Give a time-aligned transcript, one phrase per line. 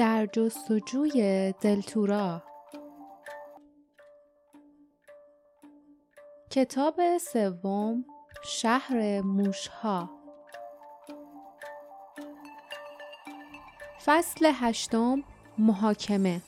[0.00, 2.42] در جستجوی دلتورا.
[6.50, 8.04] کتاب سوم
[8.44, 10.10] شهر موشها.
[14.04, 15.24] فصل هشتم
[15.58, 16.40] محاکمه.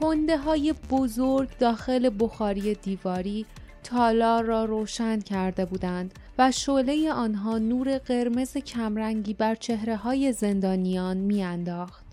[0.00, 3.46] کنده های بزرگ داخل بخاری دیواری
[3.86, 11.16] تالار را روشن کرده بودند و شعله آنها نور قرمز کمرنگی بر چهره های زندانیان
[11.16, 12.04] میانداخت.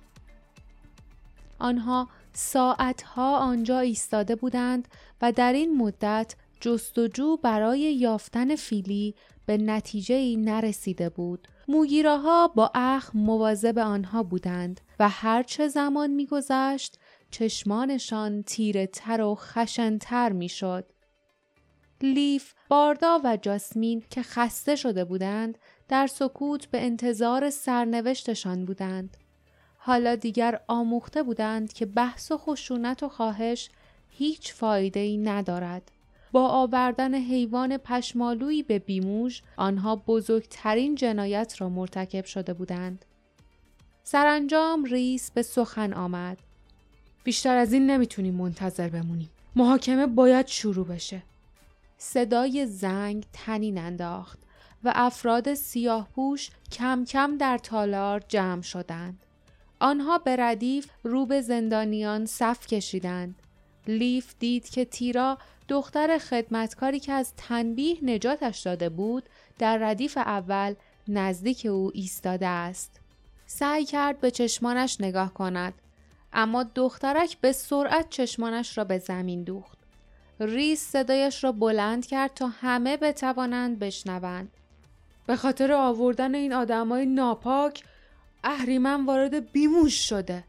[1.59, 4.87] آنها ساعتها آنجا ایستاده بودند
[5.21, 9.15] و در این مدت جستجو برای یافتن فیلی
[9.45, 11.47] به نتیجه ای نرسیده بود.
[11.67, 16.99] موگیراها با اخ مواظب آنها بودند و هرچه زمان میگذشت
[17.31, 20.85] چشمانشان تیره تر و خشنتر می‌شد.
[22.03, 29.17] لیف، باردا و جاسمین که خسته شده بودند در سکوت به انتظار سرنوشتشان بودند.
[29.77, 33.69] حالا دیگر آموخته بودند که بحث و خشونت و خواهش
[34.09, 35.91] هیچ فایده ای ندارد.
[36.31, 43.05] با آوردن حیوان پشمالویی به بیموش آنها بزرگترین جنایت را مرتکب شده بودند.
[44.03, 46.37] سرانجام ریس به سخن آمد.
[47.23, 49.29] بیشتر از این نمی‌تونیم منتظر بمونیم.
[49.55, 51.23] محاکمه باید شروع بشه.
[52.05, 54.39] صدای زنگ تنین انداخت
[54.83, 59.25] و افراد سیاه پوش کم کم در تالار جمع شدند.
[59.79, 63.35] آنها به ردیف رو به زندانیان صف کشیدند.
[63.87, 65.37] لیف دید که تیرا
[65.67, 70.75] دختر خدمتکاری که از تنبیه نجاتش داده بود در ردیف اول
[71.07, 73.01] نزدیک او ایستاده است.
[73.45, 75.73] سعی کرد به چشمانش نگاه کند
[76.33, 79.82] اما دخترک به سرعت چشمانش را به زمین دوخت.
[80.45, 84.51] ریس صدایش را بلند کرد تا همه بتوانند بشنوند.
[85.27, 87.83] به خاطر آوردن این آدمای ناپاک
[88.43, 90.43] اهریمن وارد بیموش شده.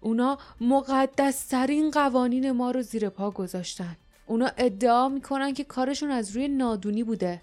[0.00, 3.96] اونا مقدسترین قوانین ما رو زیر پا گذاشتن.
[4.26, 7.42] اونا ادعا می‌کنن که کارشون از روی نادونی بوده.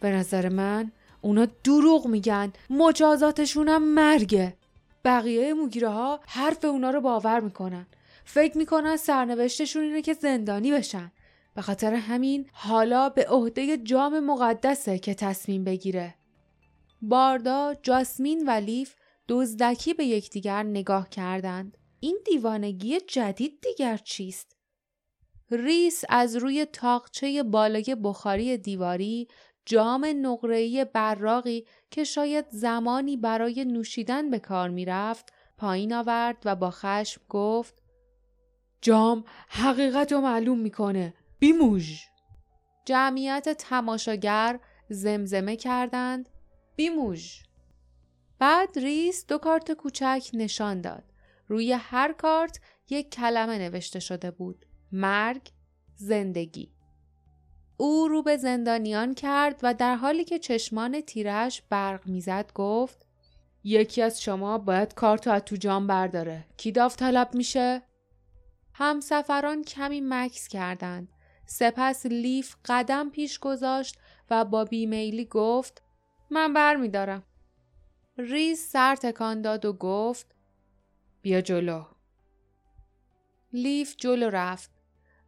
[0.00, 4.54] به نظر من اونا دروغ میگن مجازاتشونم مرگه.
[5.04, 7.86] بقیه موگیره ها حرف اونا رو باور می‌کنن.
[8.24, 11.12] فکر می‌کنن سرنوشتشون اینه که زندانی بشن.
[11.54, 16.14] به خاطر همین حالا به عهده جام مقدسه که تصمیم بگیره.
[17.02, 18.94] باردا، جاسمین و لیف
[19.28, 21.76] دزدکی به یکدیگر نگاه کردند.
[22.00, 24.56] این دیوانگی جدید دیگر چیست؟
[25.50, 29.28] ریس از روی تاقچه بالای بخاری دیواری
[29.66, 36.70] جام نقره‌ای براقی که شاید زمانی برای نوشیدن به کار می‌رفت پایین آورد و با
[36.70, 37.82] خشم گفت
[38.80, 42.00] جام حقیقت رو معلوم می‌کنه بیموژ.
[42.84, 46.28] جمعیت تماشاگر زمزمه کردند.
[46.76, 47.42] بیموژ.
[48.38, 51.04] بعد ریس دو کارت کوچک نشان داد.
[51.48, 54.66] روی هر کارت یک کلمه نوشته شده بود.
[54.92, 55.50] مرگ
[55.96, 56.72] زندگی.
[57.76, 63.06] او رو به زندانیان کرد و در حالی که چشمان تیرش برق می‌زد گفت
[63.64, 66.44] یکی از شما باید کارت از تو جام برداره.
[66.56, 67.82] کی داوطلب میشه؟
[68.74, 71.08] همسفران کمی مکس کردند.
[71.52, 73.98] سپس لیف قدم پیش گذاشت
[74.30, 75.82] و با بیمیلی گفت
[76.30, 77.22] من بر می دارم.
[78.18, 80.34] ریس سر تکان داد و گفت
[81.22, 81.84] بیا جلو.
[83.52, 84.70] لیف جلو رفت.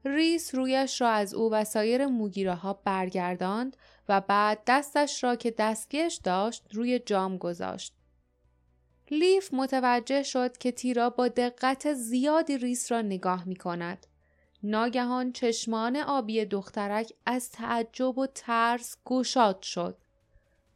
[0.04, 3.76] ریس رویش را از او و سایر موگیره ها برگرداند
[4.08, 7.94] و بعد دستش را که دستکش داشت روی جام گذاشت.
[9.10, 14.06] لیف متوجه شد که تیرا با دقت زیادی ریس را نگاه می کند.
[14.62, 19.96] ناگهان چشمان آبی دخترک از تعجب و ترس گشاد شد.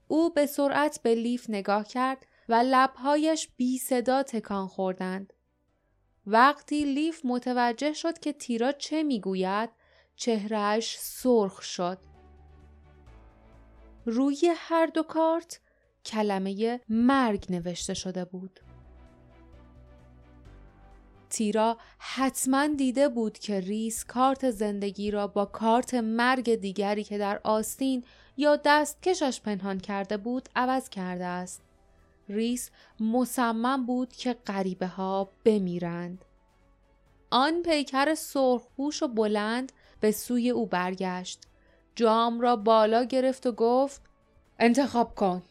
[0.08, 5.32] او به سرعت به لیف نگاه کرد و لبهایش بی صدا تکان خوردند.
[6.26, 9.70] وقتی لیف متوجه شد که تیرا چه می‌گوید
[10.16, 11.98] چهرهش سرخ شد.
[14.06, 15.60] روی هر دو کارت
[16.04, 18.60] کلمه مرگ نوشته شده بود.
[21.30, 27.40] تیرا حتما دیده بود که ریس کارت زندگی را با کارت مرگ دیگری که در
[27.44, 28.04] آستین
[28.36, 31.62] یا دستکشش پنهان کرده بود عوض کرده است.
[32.28, 32.70] ریس
[33.00, 36.24] مصمم بود که غریبه ها بمیرند.
[37.30, 41.42] آن پیکر سرخپوش و بلند به سوی او برگشت.
[41.94, 44.02] جام را بالا گرفت و گفت
[44.58, 45.42] انتخاب کن.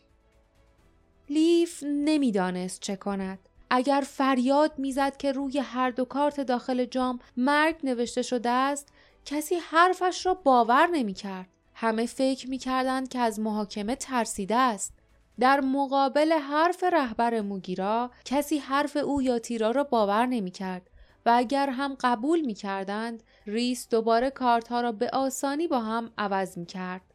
[1.29, 3.39] لیف نمی‌دانست چه کند.
[3.69, 8.87] اگر فریاد می‌زد که روی هر دو کارت داخل جام مرگ نوشته شده است
[9.25, 11.47] کسی حرفش را باور نمی کرد.
[11.73, 14.93] همه فکر می کردند که از محاکمه ترسیده است.
[15.39, 20.89] در مقابل حرف رهبر موگیرا کسی حرف او یا تیرا را باور نمی کرد
[21.25, 26.11] و اگر هم قبول می کردند ریس دوباره کارت ها را به آسانی با هم
[26.17, 27.14] عوض می کرد.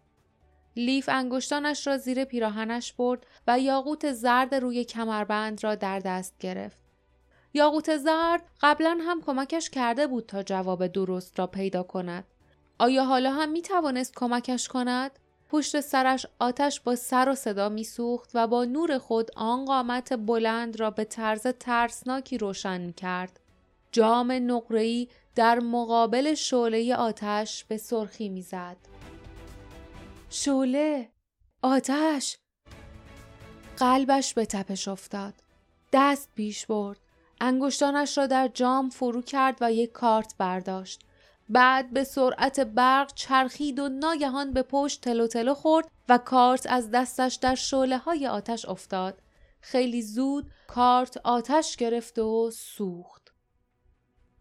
[0.77, 6.79] لیف انگشتانش را زیر پیراهنش برد و یاقوت زرد روی کمربند را در دست گرفت.
[7.55, 12.25] یاقوت زرد قبلا هم کمکش کرده بود تا جواب درست را پیدا کند.
[12.79, 15.11] آیا حالا هم می توانست کمکش کند؟
[15.49, 20.81] پشت سرش آتش با سر و صدا میسوخت و با نور خود آن قامت بلند
[20.81, 23.41] را به طرز ترسناکی روشن می کرد.
[23.93, 28.90] جام نقره‌ای در مقابل شعله آتش به سرخی می‌زد.
[30.33, 31.11] شعله
[31.63, 32.39] آتش
[33.77, 35.35] قلبش به تپش افتاد.
[35.93, 37.01] دست پیش برد.
[37.41, 41.01] انگشتانش را در جام فرو کرد و یک کارت برداشت.
[41.49, 46.91] بعد به سرعت برق چرخید و ناگهان به پشت تلو تلو خورد و کارت از
[46.91, 49.23] دستش در شعله های آتش افتاد.
[49.61, 53.33] خیلی زود کارت آتش گرفت و سوخت.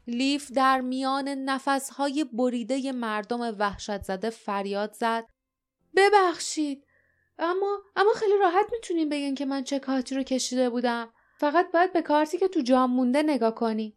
[0.07, 5.25] لیف در میان نفسهای بریده مردم وحشت زده فریاد زد
[5.95, 6.85] ببخشید.
[7.39, 11.09] اما اما خیلی راحت می‌تونیم بگین که من چه کارتی رو کشیده بودم.
[11.37, 13.95] فقط باید به کارتی که تو جام مونده نگاه کنی.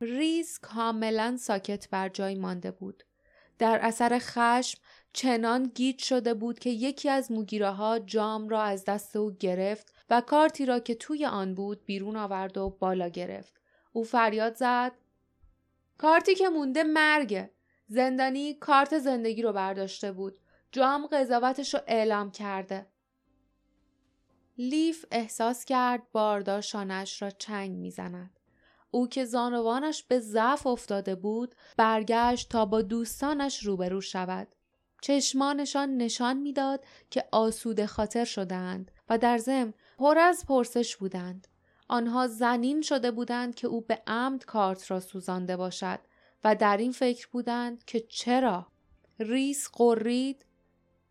[0.00, 3.04] ریز کاملا ساکت بر جای مانده بود.
[3.58, 4.80] در اثر خشم
[5.12, 10.20] چنان گیج شده بود که یکی از موگیراها جام را از دست او گرفت و
[10.20, 13.60] کارتی را که توی آن بود بیرون آورد و بالا گرفت.
[13.92, 14.92] او فریاد زد.
[15.98, 17.50] کارتی که مونده مرگه.
[17.88, 20.38] زندانی کارت زندگی رو برداشته بود.
[20.72, 22.86] جام قضاوتش رو اعلام کرده.
[24.58, 28.40] لیف احساس کرد باردار شانش را چنگ می‌زند.
[28.90, 34.48] او که زانوانش به ضعف افتاده بود برگشت تا با دوستانش روبرو شود.
[35.02, 41.48] چشمانشان نشان می‌داد که آسوده خاطر شدهاند و در ضمن پر از پرسش بودند.
[41.88, 45.98] آنها زنین شده بودند که او به عمد کارت را سوزانده باشد
[46.44, 48.66] و در این فکر بودند که چرا؟
[49.18, 50.46] ریس قرید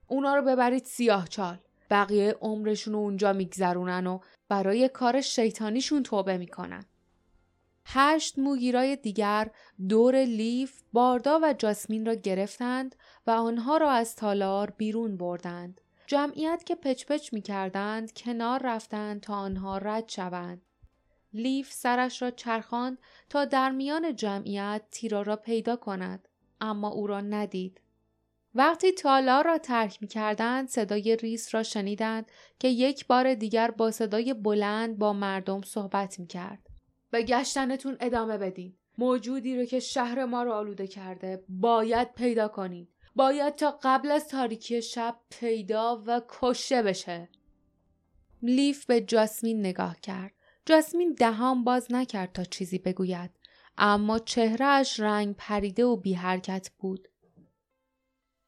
[0.09, 1.57] اونا رو ببرید سیاه چال
[1.89, 4.19] بقیه عمرشون رو اونجا میگذرونن و
[4.49, 6.85] برای کار شیطانیشون توبه می‌کنن
[7.85, 9.51] هشت موگیرای دیگر
[9.89, 12.95] دور لیف، باردا و جاسمین را گرفتند
[13.27, 15.81] و آنها را از تالار بیرون بردند.
[16.07, 20.61] جمعیت که پچ پچ می کردند کنار رفتند تا آنها رد شوند.
[21.33, 22.97] لیف سرش را چرخاند
[23.29, 26.27] تا در میان جمعیت تیرا را پیدا کند
[26.61, 27.81] اما او را ندید.
[28.53, 33.91] وقتی تالار را ترک می کردند صدای ریس را شنیدند که یک بار دیگر با
[33.91, 36.67] صدای بلند با مردم صحبت می کرد.
[37.11, 38.77] به گشتنتون ادامه بدین.
[38.97, 42.87] موجودی رو که شهر ما رو آلوده کرده باید پیدا کنین.
[43.15, 47.29] باید تا قبل از تاریکی شب پیدا و کشته بشه.
[48.41, 50.31] لیف به جاسمین نگاه کرد.
[50.65, 53.31] جاسمین دهان باز نکرد تا چیزی بگوید.
[53.77, 57.08] اما چهرهش رنگ پریده و بی حرکت بود.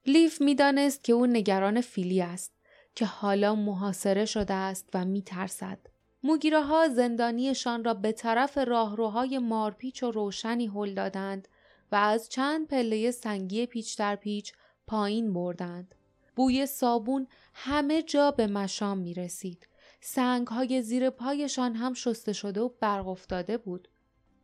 [0.05, 2.53] لیف می‌دانست که او نگران فیلی است
[2.95, 5.79] که حالا محاصره شده است و میترسد.
[6.23, 11.47] موگیره زندانیشان را به طرف راهروهای مارپیچ و روشنی هل دادند
[11.91, 14.53] و از چند پله سنگی پیچ در پیچ
[14.87, 15.95] پایین بردند.
[16.35, 19.67] بوی صابون همه جا به مشام می رسید.
[20.01, 23.87] سنگ های زیر پایشان هم شسته شده و برق افتاده بود.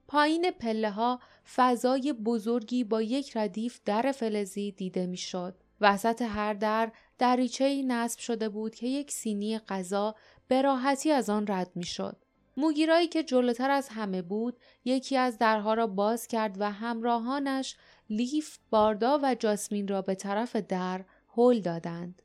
[0.08, 1.20] پایین پله ها
[1.56, 5.56] فضای بزرگی با یک ردیف در فلزی دیده می‌شد.
[5.82, 10.16] وسط هر در دریچه نصب شده بود که یک سینی غذا
[10.48, 12.18] به راحتی از آن رد می‌شد.
[12.58, 17.76] موگیرایی که جلوتر از همه بود یکی از درها را باز کرد و همراهانش
[18.10, 21.06] لیف، باردا و جاسمین را به طرف در
[21.38, 22.22] هل دادند.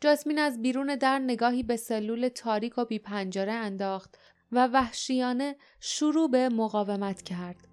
[0.00, 4.18] جاسمین از بیرون در نگاهی به سلول تاریک و بی پنجره انداخت
[4.52, 7.68] و وحشیانه شروع به مقاومت کرد.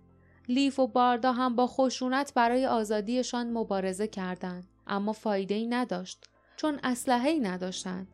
[0.50, 6.79] لیف و باردا هم با خشونت برای آزادیشان مبارزه کردند اما فایده ای نداشت چون
[6.84, 8.08] اسلحه ای نداشتند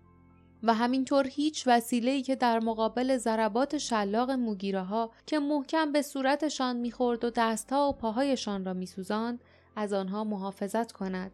[0.63, 6.75] و همینطور هیچ وسیله‌ای که در مقابل ضربات شلاق موگیره ها که محکم به صورتشان
[6.75, 9.44] می‌خورد و دستها و پاهایشان را میسوزاند
[9.75, 11.32] از آنها محافظت کند.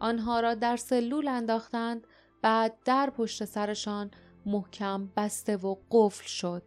[0.00, 2.06] آنها را در سلول انداختند
[2.42, 4.10] بعد در پشت سرشان
[4.46, 6.62] محکم بسته و قفل شد.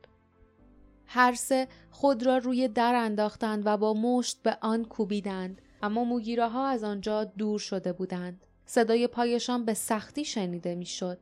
[1.05, 6.47] هر سه خود را روی در انداختند و با مشت به آن کوبیدند اما موگیره
[6.47, 8.45] ها از آنجا دور شده بودند.
[8.65, 11.19] صدای پایشان به سختی شنیده می‌شد.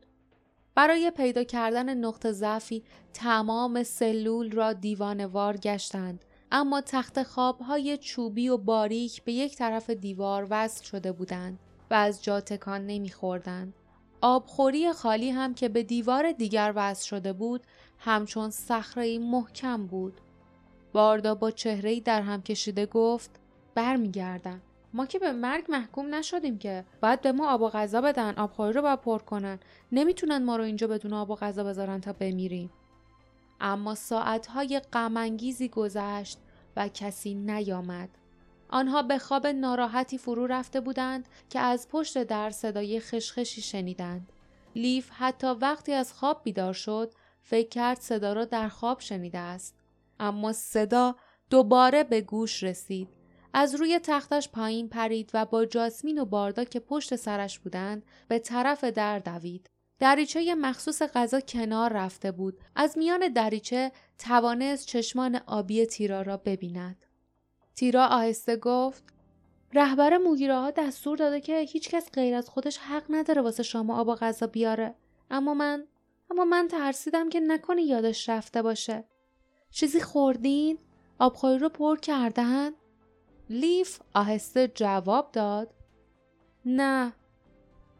[0.75, 2.83] برای پیدا کردن نقطه ضعفی
[3.13, 10.47] تمام سلول را دیوانوار گشتند اما تخت خوابهای چوبی و باریک به یک طرف دیوار
[10.49, 11.59] وصل شده بودند
[11.91, 13.73] و از جا تکان نمیخوردند.
[14.25, 17.61] آبخوری خالی هم که به دیوار دیگر وصل شده بود
[17.99, 20.21] همچون صخره محکم بود.
[20.93, 23.31] باردا با چهره در هم کشیده گفت
[23.75, 24.61] برمیگردم.
[24.93, 28.73] ما که به مرگ محکوم نشدیم که باید به ما آب و غذا بدن آبخوری
[28.73, 29.59] رو باید پر کنن
[29.91, 32.69] نمی‌تونن ما رو اینجا بدون آب و غذا بذارن تا بمیریم
[33.61, 36.39] اما ساعتهای غمانگیزی گذشت
[36.75, 38.09] و کسی نیامد
[38.73, 44.31] آنها به خواب ناراحتی فرو رفته بودند که از پشت در صدای خشخشی شنیدند
[44.75, 49.75] لیف حتی وقتی از خواب بیدار شد فکر کرد صدا را در خواب شنیده است
[50.19, 51.15] اما صدا
[51.49, 53.07] دوباره به گوش رسید
[53.53, 58.39] از روی تختش پایین پرید و با جاسمین و باردا که پشت سرش بودند به
[58.39, 59.69] طرف در دوید.
[59.99, 62.59] دریچه مخصوص غذا کنار رفته بود.
[62.75, 67.05] از میان دریچه توانست چشمان آبی تیرا را ببیند.
[67.75, 69.03] تیرا آهسته گفت
[69.73, 74.15] رهبر موگیره دستور داده که هیچکس غیر از خودش حق نداره واسه شما آب و
[74.15, 74.95] غذا بیاره.
[75.31, 75.87] اما من
[76.31, 79.03] اما من ترسیدم که نکنه یادش رفته باشه.
[79.71, 80.77] چیزی خوردین؟
[81.19, 82.71] آبخوری رو پر کردن؟
[83.49, 85.73] لیف آهسته جواب داد
[86.65, 87.13] نه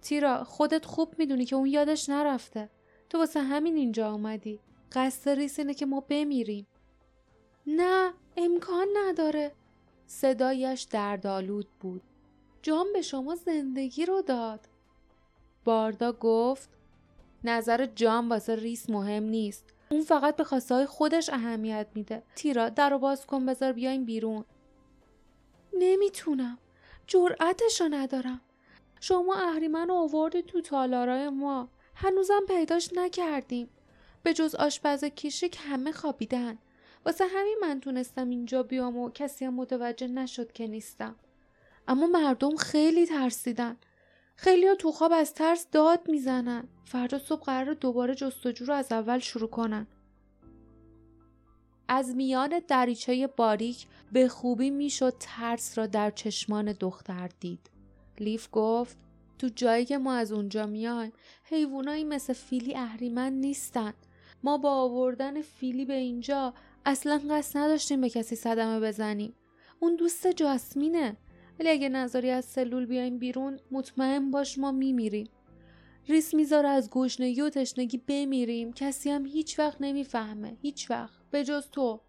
[0.02, 2.70] تیرا خودت خوب می‌دونی که اون یادش نرفته
[3.10, 4.60] تو واسه همین اینجا آمدی
[4.92, 6.68] قصد ریس اینه که ما بمیریم
[7.68, 9.52] نه امکان نداره
[10.08, 12.02] صدایش دردآلود بود.
[12.62, 14.60] جام به شما زندگی رو داد.
[15.66, 16.70] باردا گفت
[17.44, 19.66] نظر جام واسه ریس مهم نیست.
[19.90, 22.24] اون فقط به خواسته خودش اهمیت میده.
[22.36, 24.46] تیرا در رو باز کن بذار بیایم بیرون.
[25.74, 26.58] نمی‌تونم.
[27.08, 28.42] جرأتشو ندارم.
[29.00, 31.70] شما اهریمن رو آوردی تو تالارای ما.
[31.96, 33.70] هنوزم پیداش نکردیم.
[34.24, 36.58] به جز آشپز کیشک همه خوابیدن.
[37.06, 41.16] واسه همین من تونستم اینجا بیام و کسی هم متوجه نشد که نیستم
[41.88, 43.78] اما مردم خیلی ترسیدن
[44.36, 49.20] خیلی تو خواب از ترس داد می‌زنن فردا صبح قرار دوباره جستجو رو از اول
[49.20, 49.88] شروع کنن
[51.88, 57.70] از میان دریچه باریک به خوبی می‌شد ترس را در چشمان دختر دید.
[58.20, 58.98] لیف گفت
[59.40, 63.94] تو جایی که ما از اونجا میایم حیوانایی مثل فیلی اهریمن نیستن.
[64.44, 66.54] ما با آوردن فیلی به اینجا
[66.86, 69.34] اصلا قصد نداشتیم به کسی صدمه بزنیم.
[69.80, 71.18] اون دوست جاسمینه.
[71.60, 75.30] ولی اگه نظری از سلول بیایم بیرون مطمئن باش ما میمیریم.
[76.10, 78.74] ریس می‌ذاره از گشنگی و تشنگی بمیریم.
[78.74, 80.58] کسی هم هیچ وقت نمی‌فهمه.
[80.62, 81.20] هیچ وقت.
[81.32, 82.02] به جز تو.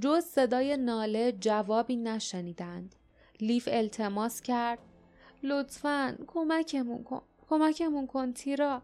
[0.00, 2.94] جز صدای ناله جوابی نشنیدند.
[3.40, 4.78] لیف التماس کرد.
[5.42, 7.22] لطفا کمکمون کن.
[7.50, 8.82] کمکمون کن تیرا.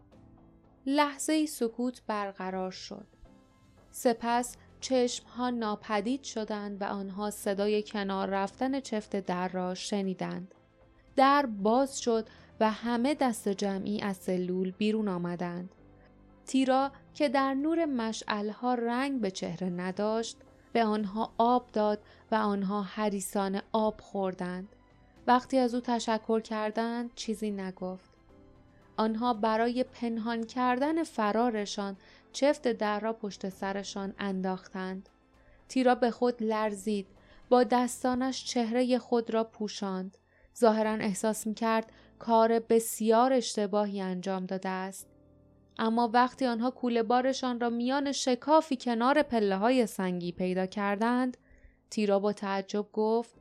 [0.85, 3.07] لحظه ای سکوت برقرار شد.
[3.91, 10.55] سپس چشم ها ناپدید شدند و آنها صدای کنار رفتن چفت در را شنیدند
[11.15, 12.27] در باز شد
[12.59, 15.69] و همه دست جمعی از سلول بیرون آمدند
[16.45, 20.37] تیرا که در نور مشعلها رنگ به چهره نداشت
[20.73, 21.99] به آنها آب داد
[22.31, 24.75] و آنها حریسان آب خوردند.
[25.27, 28.09] وقتی از او تشکر کردند چیزی نگفت.
[28.97, 31.97] آنها برای پنهان کردن فرارشان
[32.33, 35.09] چفت در را پشت سرشان انداختند.
[35.67, 37.07] تیرا به خود لرزید.
[37.49, 40.17] با دستانش چهره خود را پوشاند.
[40.57, 45.07] ظاهرا احساس می کرد کار بسیار اشتباهی انجام داده است.
[45.79, 51.37] اما وقتی آنها کوله بارشان را میان شکافی کنار پله های سنگی پیدا کردند
[51.89, 53.33] تیرا با تعجب گفت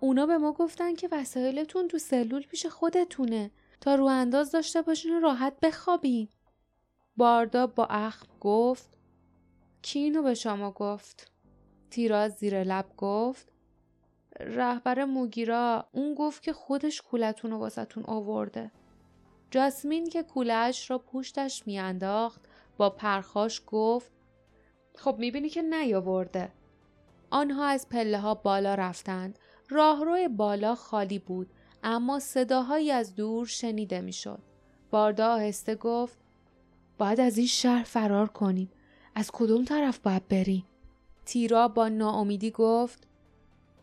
[0.00, 3.50] اونا به ما گفتن که وسایلتون تو سلول پیش خودتونه
[3.80, 6.28] تا رو انداز داشته باشین و راحت بخوابین
[7.16, 8.88] باردا با اخم گفت
[9.82, 11.32] کی اینو به شما گفت؟
[11.90, 13.52] تیرا زیر لب گفت
[14.40, 18.70] رهبر موگیرا اون گفت که خودش کولتون رو واسهتون آورده.
[19.50, 22.40] جاسمین که کولش را پوشتش میانداخت
[22.76, 24.12] با پرخاش گفت
[24.96, 26.52] خب می‌بینی که نیاورده.
[27.30, 29.38] آنها از پله ها بالا رفتند.
[29.68, 31.50] راهرو بالا خالی بود
[31.82, 34.42] اما صداهایی از دور شنیده می‌شد.
[34.90, 36.18] باردا آهسته گفت
[36.98, 38.70] باید از این شهر فرار کنیم.
[39.14, 40.64] از کدوم طرف باید بریم؟
[41.26, 43.06] تیرا با ناامیدی گفت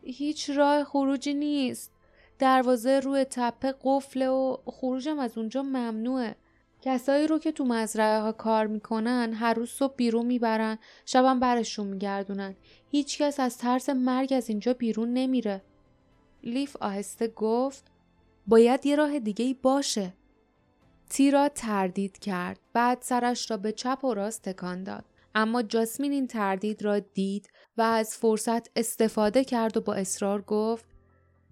[0.04, 1.92] هیچ راه خروجی نیست.
[2.40, 6.36] دروازه روی تپه قفله و خروجم از اونجا ممنوعه.
[6.82, 11.88] کسایی رو که تو مزرعه ها کار می‌کنن هر روز صبح بیرون می‌برن شبم برشون
[11.88, 12.56] میگردونن.
[12.92, 15.62] هیچکس از ترس مرگ از اینجا بیرون نمیره.
[16.44, 17.92] لیف آهسته گفت
[18.48, 20.14] باید یه راه دیگه ای باشه.
[21.14, 22.60] تیرا تردید کرد.
[22.74, 25.06] بعد سرش را به چپ و راست تکان داد.
[25.36, 30.86] اما جاسمین این تردید را دید و از فرصت استفاده کرد و با اصرار گفت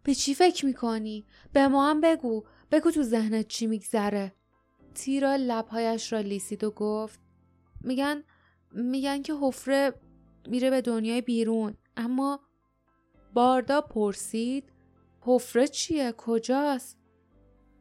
[0.04, 2.44] به چی فکر می‌کنی؟ به ما هم بگو.
[2.72, 4.34] بگو تو ذهنت چی میگذره.
[4.96, 7.20] تیرا لبهایش را لیسید و گفت
[7.82, 8.24] میگن
[8.72, 9.94] میگن که حفره
[10.48, 11.78] میره به دنیای بیرون.
[11.98, 12.40] اما
[13.34, 14.72] باردا پرسید
[15.22, 16.98] حفره چیه؟ کجاست؟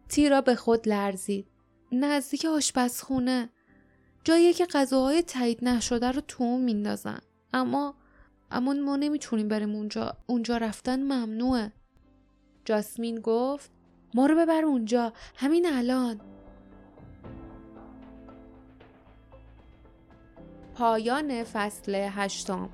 [0.09, 1.50] تیرا به خود لرزید.
[1.93, 3.49] نزدیک آشپزخونه.
[4.25, 7.19] جایی که غذاهای تایید نشده رو تو میندازن.
[7.53, 7.95] اما
[8.51, 10.17] اما ما نمی‌تونیم بریم اونجا.
[10.27, 11.73] اونجا رفتن ممنوعه.
[12.65, 13.71] جاسمین گفت
[14.15, 15.13] ما رو ببر اونجا.
[15.37, 16.21] همین الان.
[20.75, 22.69] پایان فصل هشتم.